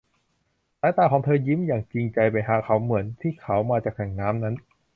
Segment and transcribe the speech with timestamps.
[0.79, 4.55] สายตาของเธอยิ้มอย่างจริงใจไปหาเขา เหมือนที่เขามาจากแหล่งน้ำนั้น